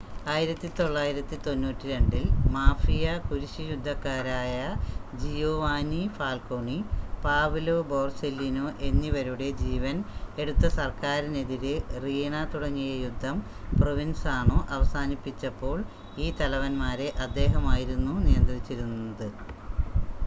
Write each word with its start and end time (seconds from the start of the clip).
1992-ൽ 0.27 2.23
mafia 2.53 3.03
കുരിശ് 3.25 3.65
യുദ്ധക്കാരായ 3.65 4.53
Giovanni 5.15 5.99
Falcone 6.15 6.77
Paolo 7.23 7.75
Borsellino 7.91 8.65
എന്നിവരുടെ 8.87 9.49
ജീവൻ 9.61 9.97
എടുത്ത 10.37 10.71
സർക്കാരിനെതിരെ 10.77 11.75
റീണ 12.05 12.33
തുടങ്ങിയ 12.53 12.95
യുദ്ധം 13.03 13.37
പ്രൊവിൻസാണോ 13.77 14.57
അവസാനിപ്പിച്ചപ്പോൾ 14.77 15.77
ഈ 16.19 16.29
തലവന്മാരെ 16.41 17.09
അദ്ദേഹം 17.27 17.65
ആയിരുന്നു 17.73 18.15
നിയന്ത്രിച്ചിരുന്നത് 18.25 19.29